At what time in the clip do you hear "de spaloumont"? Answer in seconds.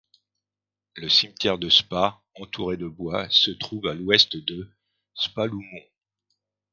4.35-5.89